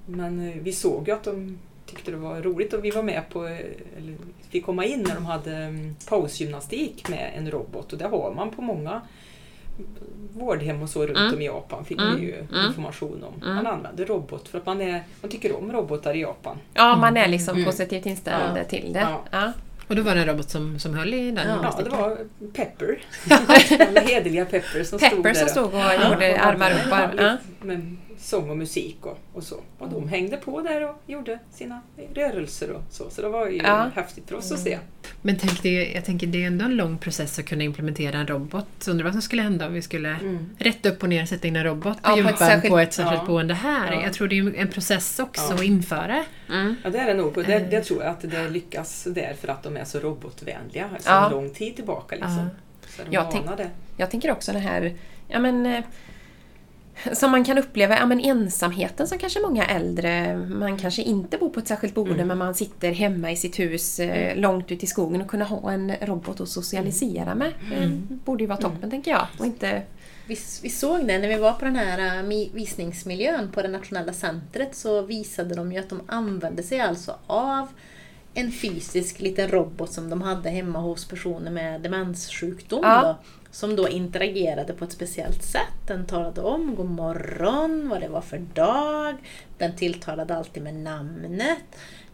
[0.07, 1.59] men eh, vi såg ju att de
[1.95, 4.15] tyckte det var roligt och vi var med på, eller
[4.51, 8.51] fick komma in när de hade mm, pausgymnastik med en robot och det har man
[8.51, 9.01] på många
[10.35, 11.35] vårdhem och så runt Mm.
[11.35, 12.17] om i Japan fick Mm.
[12.17, 12.67] vi ju Mm.
[12.69, 13.43] information om.
[13.43, 13.55] Mm.
[13.55, 16.57] Man använder robot för att man, är, man tycker om robotar i Japan.
[16.75, 17.65] Ja, man är liksom Mm.
[17.67, 18.65] positivt inställd Ja.
[18.65, 19.01] till det.
[19.01, 19.23] Ja.
[19.31, 19.53] Ja.
[19.89, 22.19] Och då var det en robot som, som höll i den Ja, Ja, det var
[22.53, 22.99] Pepper.
[23.79, 25.35] Gamla hederliga Pepper som stod Pepper där.
[25.35, 27.15] som stod och gjorde armar upp.
[27.21, 27.37] Ja.
[27.63, 29.57] Med sång och musik och, och så.
[29.79, 31.81] Och de hängde på där och gjorde sina
[32.15, 33.11] rörelser och så.
[33.11, 33.91] Så det var ju Ja.
[33.95, 34.79] häftigt för oss att se.
[35.23, 38.27] Men tänk det, jag tänker det är ändå en lång process att kunna implementera en
[38.27, 38.67] robot.
[38.79, 40.51] Så undrar vad som skulle hända om vi skulle Mm.
[40.59, 42.93] rätt upp och ner sätta in en robot på Ja, på ett särskilt- på ett
[42.93, 43.27] särskilt Ja.
[43.27, 43.93] boende här.
[43.93, 44.03] Ja.
[44.03, 45.55] Jag tror det är en process också Ja.
[45.55, 46.25] att införa.
[46.49, 46.77] Mm.
[46.85, 47.39] Ja, det är det nog.
[47.39, 47.69] Och det, Eh.
[47.71, 51.29] det tror jag att det lyckas där för att de är så robotvänliga sedan Ja.
[51.31, 52.15] lång tid tillbaka.
[52.17, 52.37] Liksom.
[52.39, 52.89] Ja.
[52.89, 53.45] Så de Jag tänk-.
[53.97, 54.93] Jag tänker också det här,
[55.29, 55.85] ja men eh,
[57.13, 61.49] som man kan uppleva, ja men ensamheten som kanske många äldre, man kanske inte bor
[61.49, 62.29] på ett särskilt boende Mm.
[62.29, 65.73] men man sitter hemma i sitt hus eh, långt ut i skogen och kunna ha
[65.73, 67.53] en robot att socialisera med.
[67.73, 67.89] Eh,
[68.25, 69.27] borde ju vara toppen tänker jag.
[69.39, 69.83] Och inte,
[70.27, 74.13] Vi, vi såg det när vi var på den här mi- visningsmiljön på det nationella
[74.13, 77.69] centret så visade de ju att de använde sig alltså av
[78.35, 82.81] en fysisk liten robot som de hade hemma hos personer med demenssjukdom.
[82.83, 83.03] Ja.
[83.03, 83.17] Då,
[83.51, 85.87] som då interagerade på ett speciellt sätt.
[85.87, 89.15] Den talade om god morgon, vad det var för dag.
[89.59, 91.65] Den tilltalade alltid med namnet.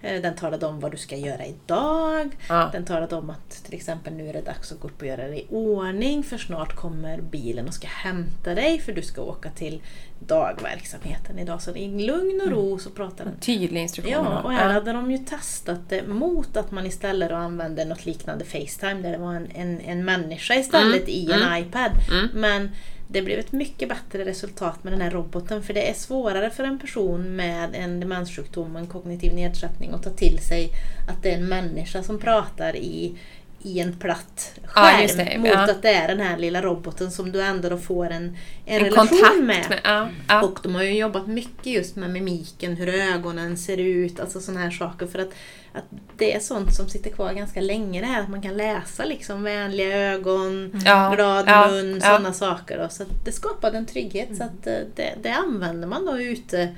[0.03, 2.37] Eh, Den talade om vad du ska göra idag.
[2.49, 2.69] ja.
[2.73, 5.27] Den talade om att till exempel nu är det dags att gå upp och göra
[5.29, 9.51] dig i ordning för snart kommer bilen och ska hämta dig för du ska åka
[9.51, 9.83] till
[10.19, 11.63] dagverksamheten idag.
[11.63, 13.35] Så i lugn och ro så pratar den.
[13.41, 14.25] Tydlig instruktion.
[14.25, 18.45] Ja, och här hade de ju testat det mot att man istället använde något liknande
[18.45, 21.63] Facetime där det var en, en, en människa istället i en mm.
[21.63, 21.93] iPad.
[22.11, 22.29] Mm.
[22.35, 22.71] Men
[23.13, 26.65] det blev ett mycket bättre resultat med den här roboten för det är svårare för
[26.65, 30.71] en person med en demenssjukdom och en kognitiv nedsättning att ta till sig
[31.09, 33.19] att det är en människa som pratar i,
[33.63, 35.71] i en platt Ja, skärm det, mot ja.
[35.71, 38.35] att det är den här lilla roboten som du ändå då får en, en,
[38.67, 39.47] en relation kontakt med.
[39.69, 39.81] med.
[39.85, 40.43] Ja, ja.
[40.43, 44.61] Och de har ju jobbat mycket just med mimiken, hur ögonen ser ut, alltså sådana
[44.61, 45.07] här saker.
[45.07, 45.29] För att,
[45.73, 45.85] att
[46.17, 49.43] det är sånt som sitter kvar ganska länge det här, att man kan läsa liksom
[49.43, 52.01] vänliga ögon, Ja, glad ja, mun, ja.
[52.01, 52.79] sådana saker.
[52.79, 52.89] Då.
[52.89, 54.37] Så det skapade en trygghet.
[54.37, 56.75] Så att eh, det, det använder man då ute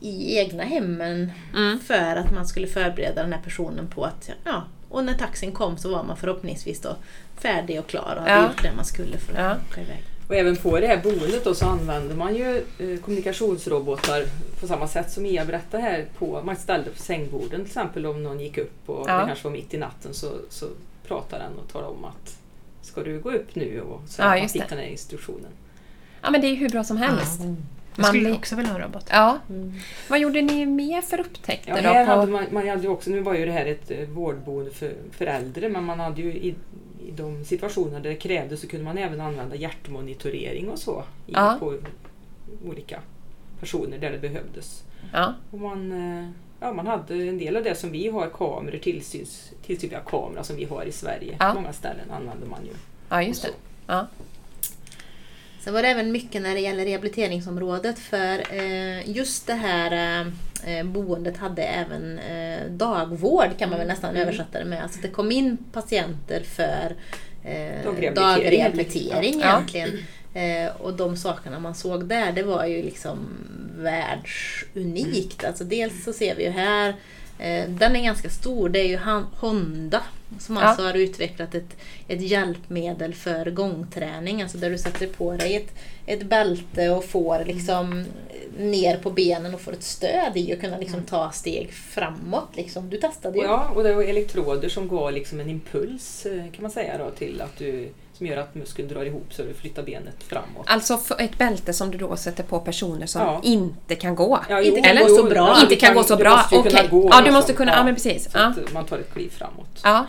[0.00, 1.80] i egna hemmen Mm.
[1.80, 5.76] för att man skulle förbereda den här personen på att, ja, och när taxin kom
[5.78, 6.96] så var man förhoppningsvis då
[7.36, 8.42] färdig och klar och hade Ja.
[8.46, 9.56] gjort det man skulle för att Ja.
[9.70, 10.02] åka iväg.
[10.28, 14.24] Och även på det här boendet då så använder man ju eh, kommunikationsrobotar
[14.60, 16.04] på samma sätt som Mia berättade här.
[16.18, 19.18] På, man ställde på sängborden till exempel om någon gick upp och Ja.
[19.20, 20.66] det kanske var mitt i natten så, så
[21.06, 22.36] pratar den och talar om att
[22.82, 23.80] ska du gå upp nu?
[23.80, 24.68] Och så Ja, man just fick det.
[24.68, 25.50] den här instruktionen.
[26.22, 27.40] ja, men det är hur bra som helst.
[27.96, 29.04] Jag Man skulle också vilja ha en robot.
[29.10, 29.38] Ja.
[29.50, 29.72] Mm.
[30.08, 33.20] Vad gjorde ni mer för upptäckter Ja, På, hade man, man hade ju också, nu
[33.20, 36.54] var ju det här ett eh, vårdboende för, för äldre men man hade ju i,
[37.06, 41.32] i de situationer där det krävdes så kunde man även använda hjärtmonitorering och så i,
[41.32, 41.56] Ja.
[41.60, 41.74] på
[42.68, 43.00] olika
[43.60, 44.82] personer där det behövdes.
[45.12, 45.34] ja.
[45.50, 46.28] Och man, eh,
[46.60, 50.56] ja, man hade en del av det som vi har, kameror, tillsyns, tillsynliga kameror som
[50.56, 51.36] vi har i Sverige.
[51.40, 51.54] Ja.
[51.54, 52.70] Många ställen använder man ju.
[53.08, 53.50] ja, just det.
[53.86, 54.06] Ja.
[55.66, 60.20] Sen var det även mycket när det gäller rehabiliteringsområdet för eh, just det här
[60.66, 64.22] eh, boendet hade även eh, dagvård kan man väl nästan Mm.
[64.22, 64.82] översätta det med.
[64.82, 66.94] Alltså det kom in patienter för
[67.44, 69.46] eh, Dagrehabilitering, dagrehabilitering Ja.
[69.72, 69.98] egentligen.
[70.78, 73.18] Och de sakerna man såg där, det var ju liksom
[73.78, 75.44] världsunikt.
[75.44, 76.94] Alltså dels så ser vi ju här,
[77.68, 78.98] den är ganska stor, det är ju
[79.40, 80.02] Honda
[80.38, 80.62] som Ja.
[80.62, 81.76] alltså har utvecklat ett,
[82.08, 84.42] ett hjälpmedel för gångträning.
[84.42, 85.74] Alltså där du sätter på dig ett,
[86.06, 88.04] ett bälte och får liksom
[88.58, 92.48] ner på benen och får ett stöd i att kunna liksom ta steg framåt.
[92.54, 92.90] Liksom.
[92.90, 93.44] Du testade ju.
[93.44, 97.10] Ja, och det var elektroder som gav liksom en impuls eh, kan man säga då,
[97.10, 100.64] till att du, som gör att muskeln drar ihop så du flyttar benet framåt.
[100.66, 103.40] Alltså för ett bälte som du då sätter på personer som Ja.
[103.44, 104.40] inte kan gå.
[104.48, 105.08] Ja, Inte kan Eller?
[105.08, 105.58] gå så bra.
[105.62, 106.88] Inte kan gå så du bra, måste ju kunna okej.
[106.90, 108.24] gå Ja, du måste kunna- ja, men precis.
[108.32, 108.44] Så Ja.
[108.46, 109.80] att man tar ett kliv framåt.
[109.84, 110.06] Ja,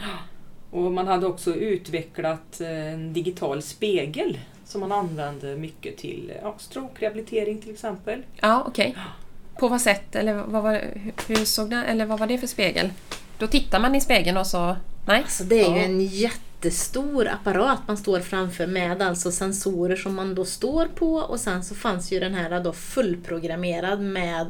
[0.71, 6.55] Och man hade också utvecklat eh, en digital spegel som man använde mycket till ja,
[6.59, 8.23] stroke-rehabilitering till exempel.
[8.41, 8.97] ja okej.
[9.59, 10.15] På vad sätt?
[10.15, 12.89] Eller vad var, hur- hur såg det, eller vad var det för spegel?
[13.37, 14.75] Då tittar man i spegeln och så...
[15.05, 15.21] Nej?
[15.21, 15.83] Alltså det är ju Ja.
[15.83, 21.39] en jättestor apparat man står framför med alltså sensorer som man då står på och
[21.39, 24.47] sen så fanns ju den här då fullprogrammerad med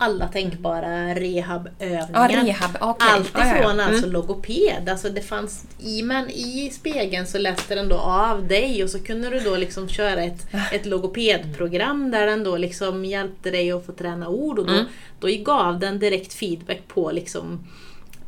[0.00, 2.08] alla tänkbara rehabövningar.
[2.12, 2.70] Ja, rehab.
[2.80, 3.08] Okej.
[3.10, 3.58] Allt Ja, ja, ja.
[3.58, 4.12] ifrån alltså Mm.
[4.12, 8.90] logoped, alltså det fanns i, men i spegeln så läste den då av dig och
[8.90, 13.72] så kunde du då liksom köra ett, ett logopedprogram där den då liksom hjälpte dig
[13.72, 14.84] att få träna ord och då, Mm.
[15.20, 17.60] då gav den direkt feedback på liksom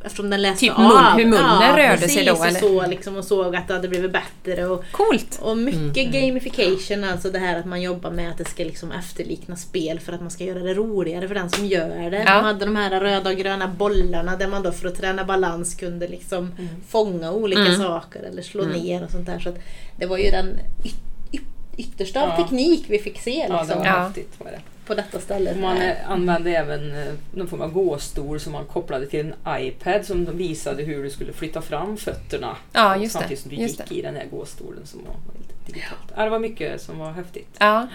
[0.05, 0.85] Eftersom den läste Typ av.
[0.85, 2.59] mun- hur munnen rörde precis, sig då, och eller?
[2.59, 4.65] Så liksom, och såg att det hade blivit bättre.
[4.65, 5.39] Och, Coolt!
[5.41, 9.55] och mycket gamification, alltså det här att man jobbar med att det ska liksom efterlikna
[9.55, 12.23] spel för att man ska göra det roligare för den som gör det.
[12.27, 12.33] Ja.
[12.35, 15.75] De hade de här röda och gröna bollarna där man då för att träna balans
[15.75, 16.51] kunde liksom
[16.87, 17.75] fånga olika Mm.
[17.79, 19.39] saker eller slå ner och sånt där.
[19.39, 19.57] Så att
[19.99, 20.95] det var ju den yt,
[21.33, 21.41] yt,
[21.77, 22.37] yttersta av Ja.
[22.43, 23.91] teknik vi fick se Ja, det liksom, var Ja.
[24.03, 24.33] häftigt.
[24.37, 24.59] Var det.
[24.85, 25.59] På detta stället.
[25.59, 30.25] Man använde även eh, någon form av gåstol som man kopplade till en iPad som
[30.25, 32.57] de visade hur du skulle flytta fram fötterna.
[32.73, 33.95] Ja, just samtidigt som du Just gick det.
[33.95, 36.13] i den här gåstolen som var lite digitalt.
[36.15, 37.55] Ja, det var mycket som var häftigt.
[37.59, 37.87] Ja.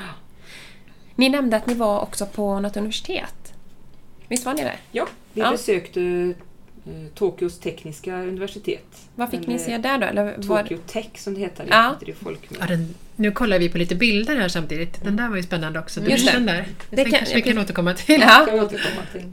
[1.15, 3.53] Ni nämnde att ni var också på något universitet.
[4.29, 4.77] Visst var ni det?
[4.93, 5.51] Ja, vi Ja.
[5.51, 9.09] besökte eh, Tokyos tekniska universitet.
[9.15, 10.07] Vad fick Eller ni se där då?
[10.07, 10.63] Eller var...
[10.63, 11.89] Tokyo Tech som det heter, Ja.
[11.93, 12.59] heter det i folkmun.
[12.61, 15.05] Ja, den, nu kollar vi på lite bilder här samtidigt.
[15.05, 16.01] Den där var ju spännande också.
[16.01, 16.33] Just.
[16.33, 16.67] Den där.
[16.91, 18.21] Det Det kan- kanske vi kan återkomma till.
[18.21, 18.47] Ja.
[18.49, 19.25] jag återkomma till.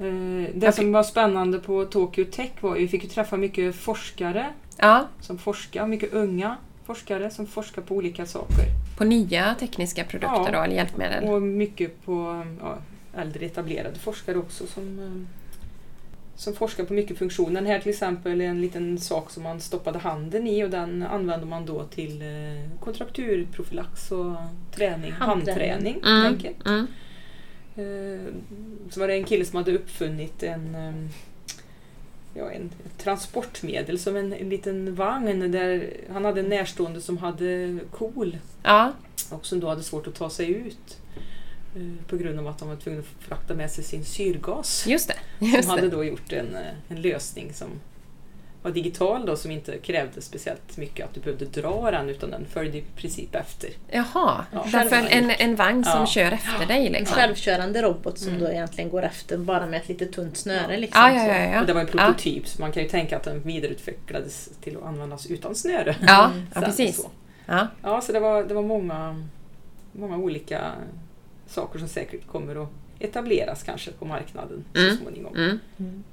[0.00, 3.74] Eh, Det som var spännande på Tokyo Tech var ju vi fick ju träffa mycket
[3.76, 8.64] forskare ja, som forskar, mycket unga forskare som forskar på olika saker.
[8.98, 10.50] på nya tekniska produkter Ja.
[10.52, 11.24] då, eller hjälpmedel.
[11.24, 12.78] Och mycket på ja,
[13.20, 15.41] äldre etablerade forskare också som, eh,
[16.36, 17.62] som forskar på mycket funktioner.
[17.62, 21.46] Här till exempel är en liten sak som man stoppade handen i och den använder
[21.46, 24.36] man då till eh, kontrakturprofylax och
[24.74, 26.00] träning, Handträning.
[26.02, 26.56] handträning.
[26.64, 26.86] Mm,
[28.90, 30.94] Så var det en kille som hade uppfunnit en, eh,
[32.34, 37.18] ja, en ett transportmedel som en, en liten vagn där han hade en närstående som
[37.18, 38.92] hade KOL Ja,
[39.30, 40.98] och som då hade svårt att ta sig ut
[42.08, 44.86] på grund av att de var tvungna att frakta med sig sin syrgas.
[44.86, 45.14] just det.
[45.38, 45.88] De Just hade det.
[45.88, 47.68] då gjort en, eh, en lösning som
[48.62, 52.46] var digital då som inte krävde speciellt mycket att du behövde dra den utan den
[52.46, 53.70] följde i princip efter.
[53.90, 56.06] Jaha, Ja, därför en, en vagn som Ja.
[56.06, 57.16] kör efter dig En liksom.
[57.16, 58.40] självkörande robot som Mm.
[58.40, 60.76] då egentligen går efter bara med ett litet tunt snöre.
[60.76, 61.44] Liksom, Ja, ja, ja.
[61.52, 61.60] ja.
[61.60, 64.82] Och det var en prototyp så man kan ju tänka att den vidareutvecklades till att
[64.82, 65.96] användas utan snöre.
[66.06, 66.46] Ja, Mm.
[66.54, 66.96] ja precis.
[66.96, 67.10] så.
[67.46, 67.66] Ja.
[67.82, 69.22] Ja, så det var, det var många,
[69.92, 70.72] många olika
[71.52, 74.90] saker som säkert kommer att etableras kanske på marknaden Mm.
[74.90, 75.36] så småningom.
[75.36, 76.04] Mm.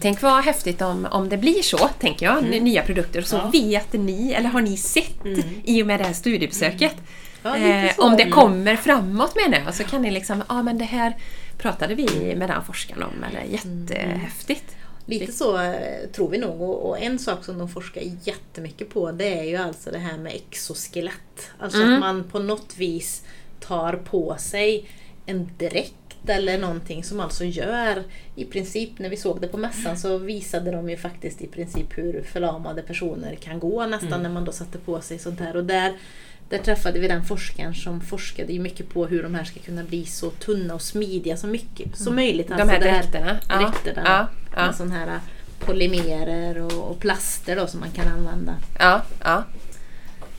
[0.00, 2.64] Tänk vad häftigt om, om det blir så, tänker jag, Mm.
[2.64, 3.22] nya produkter.
[3.22, 3.50] Så Ja.
[3.52, 5.40] vet ni, eller har ni sett Mm.
[5.64, 6.94] i och med det här studiebesöket,
[7.42, 8.32] Ja, lite eh, om det Mm.
[8.34, 11.16] kommer framåt menar jag, så kan ni liksom, ja ah, men det här
[11.58, 14.76] pratade vi med den forskaren om, eller jättehäftigt.
[15.06, 16.60] Lite så eh, tror vi nog.
[16.62, 20.18] Och, och en sak som de forskar jättemycket på det är ju alltså det här
[20.18, 21.50] med exoskelett.
[21.58, 21.94] Alltså Mm.
[21.94, 23.22] att man på något vis
[23.62, 24.88] tar på sig
[25.26, 25.94] en dräkt
[26.26, 28.02] eller någonting som alltså gör
[28.36, 31.98] i princip, när vi såg det på mässan så visade de ju faktiskt i princip
[31.98, 34.22] hur förlamade personer kan gå nästan Mm.
[34.22, 35.56] när man då satte på sig sånt här.
[35.56, 35.92] Och där,
[36.48, 40.06] där träffade vi den forskaren som forskade mycket på hur de här ska kunna bli
[40.06, 42.48] så tunna och smidiga som mycket som möjligt.
[42.48, 43.38] De här det dräkterna.
[43.48, 43.58] Ja.
[43.58, 45.20] dräkterna Ja, ja, med sådana här
[45.60, 48.54] polymerer och, och plaster då som man kan använda.
[48.78, 49.44] ja, ja.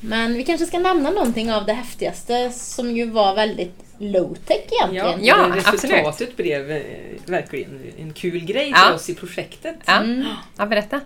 [0.05, 5.25] Men vi kanske ska nämna någonting av det häftigaste som ju var väldigt low-tech egentligen.
[5.25, 6.37] Ja, det resultatet absolut.
[6.37, 6.81] blev eh,
[7.25, 8.77] verkligen en kul grej Ja.
[8.77, 9.75] för oss i projektet.
[9.85, 9.99] Ja.
[10.01, 10.25] Mm.
[10.57, 11.01] ja berätta.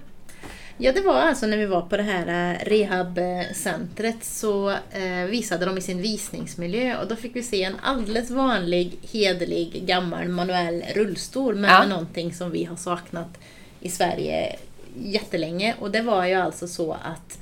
[0.78, 5.66] Ja, det var alltså när vi var på det här eh, rehabcentret så eh, visade
[5.66, 10.84] de i sin visningsmiljö och då fick vi se en alldeles vanlig, hederlig, gammal manuell
[10.96, 11.86] rullstol med Ja.
[11.86, 13.38] någonting som vi har saknat
[13.80, 14.56] i Sverige
[15.04, 15.76] jättelänge.
[15.80, 17.40] Och det var ju alltså så att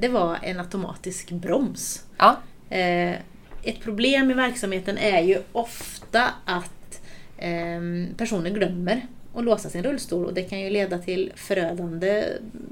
[0.00, 2.04] det var en automatisk broms.
[2.18, 2.36] Ja,
[2.70, 3.16] Eh,
[3.62, 7.00] ett problem i verksamheten är ju ofta att
[7.38, 12.24] ehm, personer glömmer att låsa sin rullstol och det kan ju leda till förödande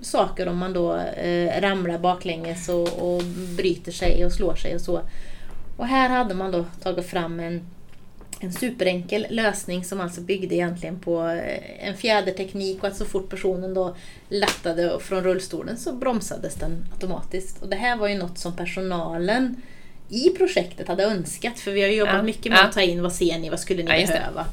[0.02, 3.22] saker om man då eh, ramlar baklänges och, och
[3.56, 5.00] bryter sig och slår sig och så.
[5.76, 7.66] Och här hade man då tagit fram en,
[8.40, 13.29] en superenkel lösning som alltså byggde egentligen på eh, en fjäderteknik och att så fort
[13.29, 13.96] personen då
[14.29, 17.62] lättade från rullstolen så bromsades den automatiskt.
[17.62, 19.62] Och det här var ju något som personalen
[20.09, 22.64] i projektet hade önskat för vi har jobbat Ja, mycket med ja.
[22.64, 24.46] att ta in vad ser ni, vad skulle ni ja behöva?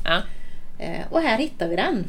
[0.80, 2.06] Eh, Och här hittade vi den.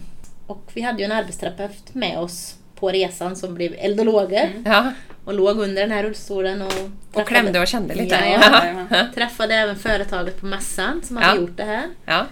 [0.46, 4.92] Och vi hade ju en arbetsterapeut med oss på resan som blev eldologer Ja.
[5.24, 6.72] och låg under den här rullstolen och,
[7.12, 8.14] Och klämde och kände lite.
[8.14, 8.26] Ja,
[8.64, 8.86] Jajamän.
[9.14, 11.22] Träffade även företaget på mässan som Ja.
[11.22, 11.82] hade gjort det här.
[12.06, 12.26] Ja.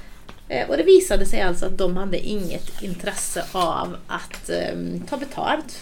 [0.48, 5.16] Eh, Och det visade sig alltså att de hade inget intresse av att ehm, ta
[5.16, 5.72] betalt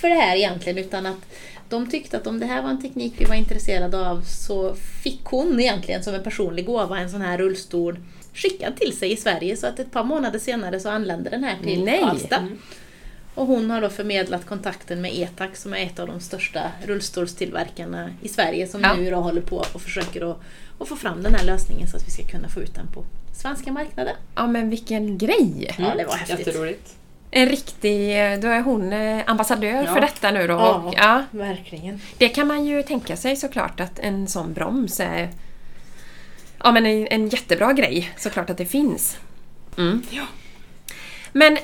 [0.00, 1.20] för det här egentligen utan att
[1.68, 5.24] de tyckte att om det här var en teknik vi var intresserade av så fick
[5.24, 7.98] hon egentligen som en personlig gåva en sån här rullstol
[8.34, 11.56] skickad till sig i Sverige så att ett par månader senare så anlände den här
[11.64, 12.00] till Nej.
[12.00, 12.48] Karlstad.
[13.34, 18.10] Och hon har då förmedlat kontakten med ETAC som är ett av de största rullstolstillverkarna
[18.22, 18.94] i Sverige som Ja.
[18.94, 20.40] nu då håller på och försöker att,
[20.78, 23.04] att få fram den här lösningen så att vi ska kunna få ut den på
[23.36, 24.16] svenska marknaden.
[24.34, 25.74] ja, men vilken grej!
[25.78, 26.46] Ja, det var häftigt.
[26.46, 26.94] Jätteroligt.
[27.30, 28.08] En riktig,
[28.42, 29.94] då är hon eh, ambassadör Ja.
[29.94, 30.52] för detta nu då.
[30.54, 30.74] Ja.
[30.74, 32.00] Och, ja, Verkligen.
[32.18, 35.30] det kan man ju tänka sig såklart att en sån broms är
[36.62, 38.10] ja, men en, en jättebra grej.
[38.16, 39.16] Såklart att det finns.
[39.78, 40.02] Mm.
[40.10, 40.22] Ja.
[41.32, 41.58] Men,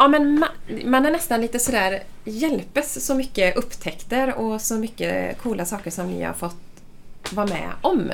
[0.00, 0.48] ja, men man,
[0.84, 6.06] man är nästan lite sådär hjälpes så mycket upptäckter och så mycket coola saker som
[6.06, 6.82] ni har fått
[7.30, 8.10] vara med om.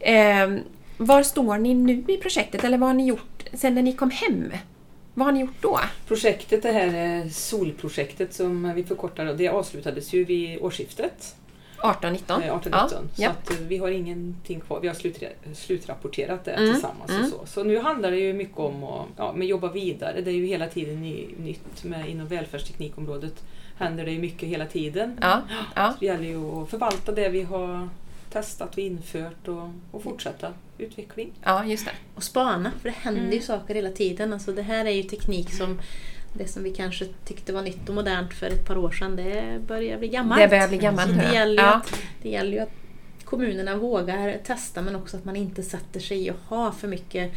[0.00, 0.62] Eh,
[0.96, 4.10] var står ni nu i projektet eller vad har ni gjort sen när ni kom
[4.10, 4.52] hem?
[5.14, 5.80] Vad har ni gjort då?
[6.08, 11.34] Projektet, det här eh, solprojektet som vi förkortar, det avslutades ju vid årsskiftet.
[11.82, 12.42] 18-19?
[12.42, 12.68] eh, 18-19.
[12.72, 13.30] Ja, Så ja.
[13.30, 14.80] att eh, vi har ingenting kvar.
[14.80, 17.10] Vi har slutre- slutrapporterat det Mm, tillsammans.
[17.10, 17.22] mm.
[17.22, 17.46] Och så.
[17.46, 20.20] så nu handlar det ju mycket om att ja, men jobba vidare.
[20.20, 23.44] Det är ju hela tiden ny, nytt med, inom välfärdsteknikområdet.
[23.78, 25.18] händer det ju mycket hela tiden.
[25.20, 25.42] Ja,
[25.74, 25.92] ja.
[25.92, 27.88] Så det gäller ju att förvalta det vi har
[28.32, 31.32] testat och infört och, och fortsätta utveckling.
[31.44, 31.92] ja, just det.
[32.14, 33.42] Och spana, för det händer ju Mm.
[33.42, 34.32] saker hela tiden.
[34.32, 35.80] Alltså det här är ju teknik som
[36.32, 39.60] det som vi kanske tyckte var nytt och modernt för ett par år sedan, det
[39.66, 40.40] börjar bli gammalt.
[40.40, 41.22] Det börjar bli gammalt nu.
[41.22, 41.74] det, gäller Ja.
[41.74, 42.72] att, det gäller ju att
[43.24, 47.32] kommunerna vågar testa men också att man inte sätter sig i att ha för mycket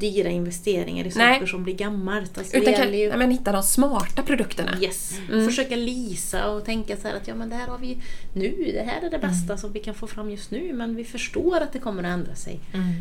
[0.00, 1.34] dyra investeringar i Nej.
[1.34, 2.38] saker som blir gammalt.
[2.38, 4.72] Alltså Utan kan, ju ja, men hitta de smarta produkterna.
[4.80, 5.12] Yes.
[5.32, 5.46] Mm.
[5.46, 7.98] Försöka lisa och tänka så att ja, men det här har vi
[8.32, 8.70] nu.
[8.72, 9.58] Det här är det bästa Mm.
[9.58, 10.72] som vi kan få fram just nu.
[10.72, 12.60] Men vi förstår att det kommer att ändra sig.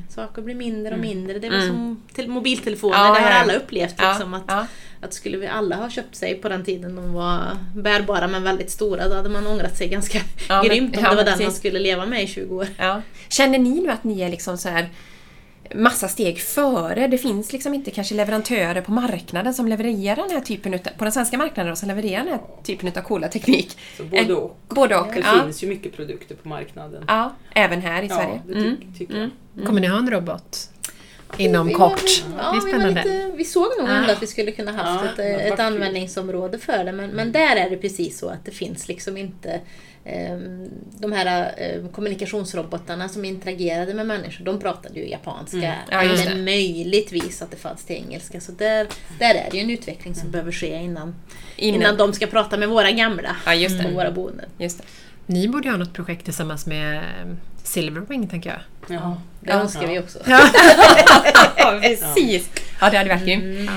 [0.09, 1.39] Saker blir mindre och mindre.
[1.39, 1.75] Det är väl Mm.
[1.75, 2.95] som till mobiltelefoner.
[2.97, 3.35] Ja, det har ja.
[3.41, 3.95] alla upplevt.
[4.01, 4.67] Liksom, att, ja.
[5.01, 8.71] att skulle vi alla ha köpt sig på den tiden de var bärbara men väldigt
[8.71, 9.07] stora.
[9.07, 11.57] Då hade man ångrat sig ganska Ja, grymt om det var den man precis.
[11.57, 12.67] skulle leva med i 20 år.
[13.29, 14.89] Känner ni nu att ni är liksom så här
[15.75, 17.07] massa steg före?
[17.07, 21.03] Det finns liksom inte kanske leverantörer på marknaden som levererar den här typen utav, på
[21.03, 23.77] den svenska marknaden då, som levererar den här typen av coola teknik.
[23.97, 24.57] Så både Eh, och.
[24.69, 25.07] Både och.
[25.13, 25.43] Det Ja.
[25.43, 27.03] finns ju mycket produkter på marknaden.
[27.07, 28.41] ja, även här i Sverige.
[28.47, 28.77] Ja, det ty- Mm.
[28.97, 29.65] tycker jag.
[29.65, 30.69] Kommer ni ha en robot?
[31.37, 32.23] Inom Vi- kort.
[32.37, 33.03] Ja, det är vi, spännande.
[33.03, 36.57] lite, vi såg nog ändå att vi skulle kunna haft Ja, ett, eh, ett användningsområde
[36.59, 36.91] för det.
[36.91, 39.59] Men, men där är det precis så att det finns liksom inte
[40.05, 40.69] ehm,
[40.99, 45.57] de här eh, kommunikationsrobotarna som interagerade med människor, de pratade ju japanska.
[45.57, 45.77] Mm.
[45.91, 46.41] Ja, eller det.
[46.41, 48.41] möjligtvis att det fanns till engelska.
[48.41, 48.87] Så där,
[49.19, 51.15] där är det ju en utveckling som behöver ske innan,
[51.55, 51.81] Innan.
[51.81, 54.45] innan de ska prata med våra gamla Ja, just på våra boenden.
[54.57, 54.83] Just det.
[55.25, 57.03] Ni borde ha något projekt tillsammans med
[57.63, 58.59] Silverwing, tänker jag.
[58.99, 59.17] Ja.
[59.39, 59.59] Det Ja.
[59.59, 60.19] önskar vi också.
[60.25, 60.39] Ja,
[61.81, 62.49] precis!
[62.81, 63.69] Ja, det hade varit grymt.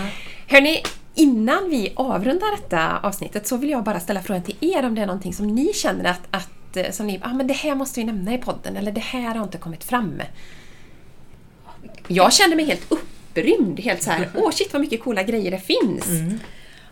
[0.49, 0.83] Hörni,
[1.14, 5.03] innan vi avrundar detta avsnittet så vill jag bara ställa frågan till er om det
[5.03, 8.01] är någonting som ni känner att, att eh, som ni, ah, men det här måste
[8.01, 10.22] vi nämna i podden eller det här har inte kommit fram.
[12.09, 15.59] Jag kände mig helt upprymd, helt så här, åh shit vad mycket coola grejer det
[15.59, 16.07] finns.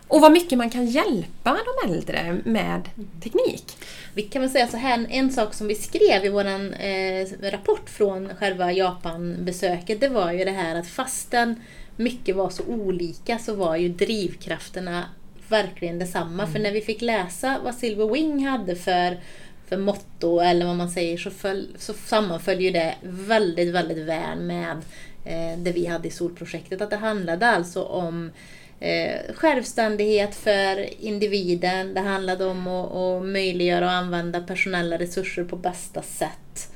[0.07, 2.89] Och vad mycket man kan hjälpa de äldre med
[3.23, 3.77] teknik.
[4.15, 7.89] Vi kan väl säga så här, en- sak som vi skrev i vår eh, rapport
[7.89, 11.55] från själva Japan-besöket, det var ju det här att fastän
[11.95, 15.05] mycket var så olika så var ju drivkrafterna
[15.49, 16.47] verkligen detsamma.
[16.47, 19.19] För när vi fick läsa vad Silver Wing hade för,
[19.67, 24.39] för motto, eller vad man säger, så, föll, så sammanföll ju det väldigt, väldigt väl
[24.39, 24.77] med
[25.25, 26.81] eh, det vi hade i solprojektet.
[26.81, 28.31] Att det handlade alltså om
[28.79, 31.93] eh, självständighet för individen.
[31.93, 36.71] Det handlade om att, att möjliggöra och använda personella resurser på bästa sätt.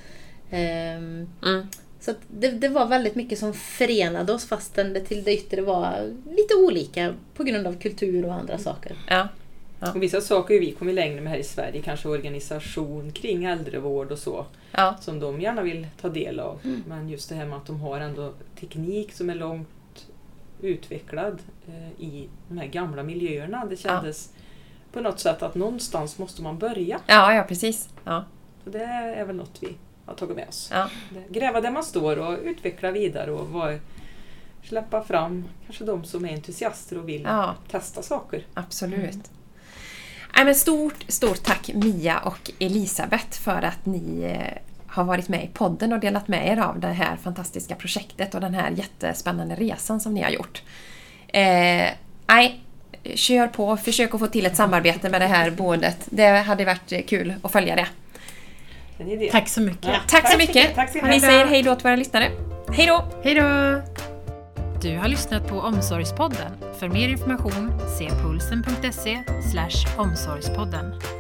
[0.52, 1.68] Ehm, Mm.
[2.00, 5.62] så att det, det var väldigt mycket som förenade oss fastän det till det yttre
[5.62, 8.96] var lite olika på grund av kultur och andra saker.
[9.10, 9.28] Ja.
[9.96, 14.12] Och vissa saker har vi kommit längre med här i Sverige, kanske organisation kring äldrevård
[14.12, 14.96] och så, Ja.
[15.02, 16.60] som de gärna vill ta del av.
[16.88, 19.68] Men just det här med att de har ändå teknik som är långt
[20.62, 23.66] utvecklad eh, i de här gamla miljöerna.
[23.66, 24.30] Det kändes
[24.92, 27.00] på något sätt att någonstans måste man börja.
[27.08, 27.90] Ja, ja precis.
[28.04, 28.26] Ja.
[28.64, 30.70] Så det är väl något vi har tagit med oss.
[30.74, 30.90] Ja.
[31.30, 33.80] Gräva där man står och utveckla vidare och vara,
[34.64, 37.56] släppa fram kanske de som är entusiaster och vill Ja.
[37.72, 38.46] testa saker.
[38.54, 39.32] Absolut.
[40.36, 44.58] Nej, men stort, stort tack Mia och Elisabeth för att ni eh,
[44.90, 48.42] har varit med i podden och delat med er av det här fantastiska projektet och
[48.42, 50.62] den här jättespännande resan som ni har gjort.
[51.28, 51.90] Eh,
[52.28, 52.60] nej,
[53.16, 55.98] kör på, försök att få till ett samarbete med det här boendet.
[56.06, 57.88] Det hade varit kul att följa det.
[59.32, 59.86] Tack så mycket.
[59.86, 60.00] Ja.
[60.08, 60.76] Tack så Tack så mycket!
[60.76, 61.22] Tack så mycket.
[61.22, 62.32] säger hej då till våra lyssnare.
[62.74, 63.04] Hej då!
[63.24, 63.82] Hej då!
[64.82, 66.52] Du har lyssnat på Omsorgspodden.
[66.80, 69.24] För mer information se pulsen.se
[69.98, 71.19] omsorgspodden.